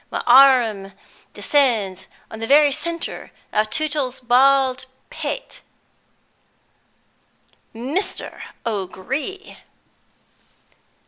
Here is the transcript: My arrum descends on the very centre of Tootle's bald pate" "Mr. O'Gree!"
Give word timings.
My 0.09 0.23
arrum 0.27 0.93
descends 1.35 2.07
on 2.31 2.39
the 2.39 2.47
very 2.47 2.71
centre 2.71 3.31
of 3.53 3.69
Tootle's 3.69 4.19
bald 4.19 4.85
pate" 5.11 5.61
"Mr. 7.95 8.41
O'Gree!" 8.65 9.59